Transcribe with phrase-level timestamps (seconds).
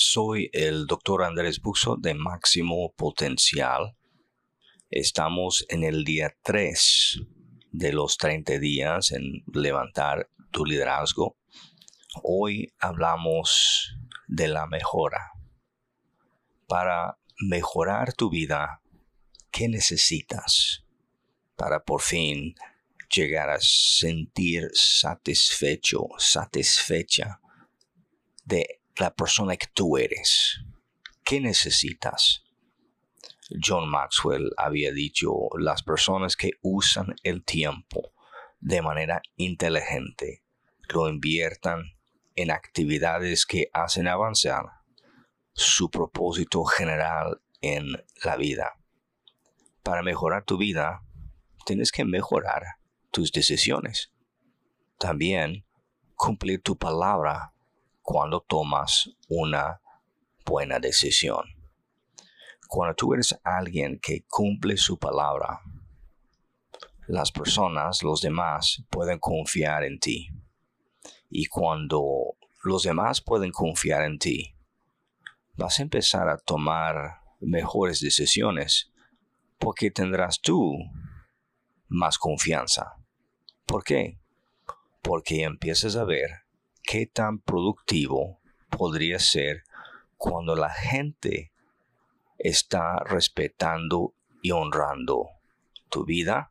[0.00, 3.96] Soy el doctor Andrés Buxo de Máximo Potencial.
[4.90, 7.20] Estamos en el día 3
[7.72, 11.36] de los 30 días en levantar tu liderazgo.
[12.22, 13.92] Hoy hablamos
[14.28, 15.32] de la mejora.
[16.68, 18.80] Para mejorar tu vida,
[19.50, 20.84] ¿qué necesitas
[21.56, 22.54] para por fin
[23.12, 27.40] llegar a sentir satisfecho, satisfecha
[28.44, 30.60] de la persona que tú eres.
[31.24, 32.44] ¿Qué necesitas?
[33.62, 38.12] John Maxwell había dicho, las personas que usan el tiempo
[38.60, 40.42] de manera inteligente
[40.88, 41.92] lo inviertan
[42.34, 44.64] en actividades que hacen avanzar
[45.52, 48.78] su propósito general en la vida.
[49.82, 51.02] Para mejorar tu vida,
[51.64, 52.62] tienes que mejorar
[53.10, 54.12] tus decisiones.
[54.98, 55.64] También
[56.14, 57.54] cumplir tu palabra
[58.10, 59.82] cuando tomas una
[60.46, 61.44] buena decisión.
[62.66, 65.60] Cuando tú eres alguien que cumple su palabra,
[67.06, 70.30] las personas, los demás, pueden confiar en ti.
[71.28, 74.54] Y cuando los demás pueden confiar en ti,
[75.58, 78.90] vas a empezar a tomar mejores decisiones
[79.58, 80.78] porque tendrás tú
[81.88, 82.94] más confianza.
[83.66, 84.18] ¿Por qué?
[85.02, 86.47] Porque empiezas a ver
[86.90, 89.62] qué tan productivo podría ser
[90.16, 91.52] cuando la gente
[92.38, 95.28] está respetando y honrando
[95.90, 96.50] tu vida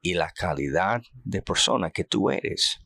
[0.00, 2.78] y la calidad de persona que tú eres.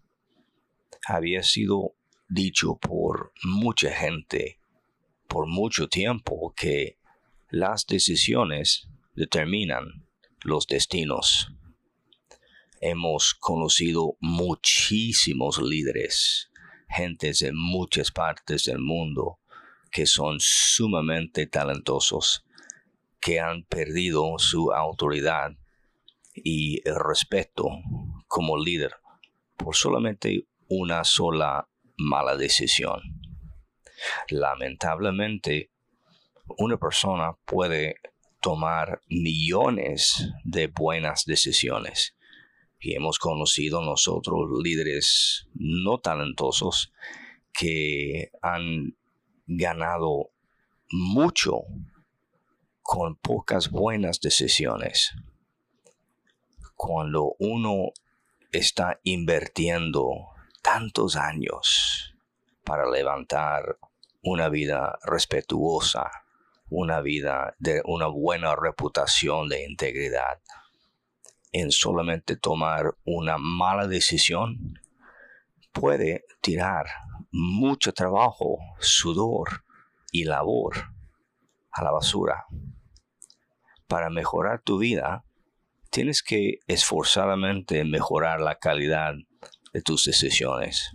[1.06, 1.92] Había sido
[2.30, 4.58] dicho por mucha gente
[5.28, 6.96] por mucho tiempo que
[7.50, 10.06] las decisiones determinan
[10.40, 11.52] los destinos.
[12.80, 16.48] Hemos conocido muchísimos líderes
[16.92, 19.38] gentes en muchas partes del mundo
[19.90, 22.44] que son sumamente talentosos,
[23.20, 25.52] que han perdido su autoridad
[26.34, 27.68] y el respeto
[28.26, 28.94] como líder
[29.56, 33.00] por solamente una sola mala decisión.
[34.28, 35.70] Lamentablemente,
[36.58, 37.96] una persona puede
[38.40, 42.16] tomar millones de buenas decisiones
[42.82, 46.92] y hemos conocido nosotros líderes no talentosos
[47.52, 48.96] que han
[49.46, 50.30] ganado
[50.90, 51.60] mucho
[52.82, 55.14] con pocas buenas decisiones.
[56.74, 57.92] Cuando uno
[58.50, 62.14] está invirtiendo tantos años
[62.64, 63.78] para levantar
[64.22, 66.10] una vida respetuosa,
[66.68, 70.40] una vida de una buena reputación de integridad,
[71.52, 74.80] en solamente tomar una mala decisión
[75.72, 76.86] puede tirar
[77.30, 79.64] mucho trabajo, sudor
[80.10, 80.94] y labor
[81.70, 82.46] a la basura.
[83.86, 85.24] Para mejorar tu vida,
[85.90, 89.14] tienes que esforzadamente mejorar la calidad
[89.72, 90.90] de tus decisiones.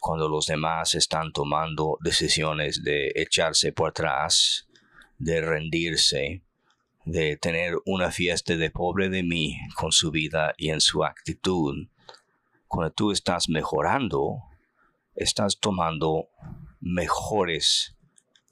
[0.00, 4.68] Cuando los demás están tomando decisiones de echarse por atrás,
[5.18, 6.42] de rendirse,
[7.04, 11.88] de tener una fiesta de pobre de mí con su vida y en su actitud,
[12.68, 14.42] cuando tú estás mejorando,
[15.14, 16.28] estás tomando
[16.80, 17.96] mejores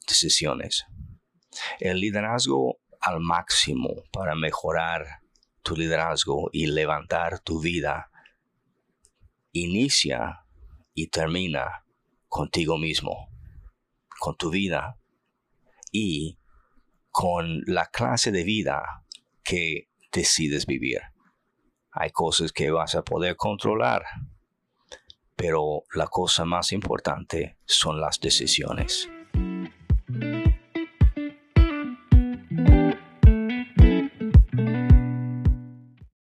[0.07, 0.87] decisiones.
[1.79, 5.21] El liderazgo al máximo para mejorar
[5.63, 8.11] tu liderazgo y levantar tu vida
[9.53, 10.45] inicia
[10.95, 11.85] y termina
[12.29, 13.29] contigo mismo,
[14.19, 14.99] con tu vida
[15.91, 16.40] y
[17.11, 19.05] con la clase de vida
[19.43, 21.01] que decides vivir.
[21.93, 24.05] Hay cosas que vas a poder controlar,
[25.35, 29.09] pero la cosa más importante son las decisiones.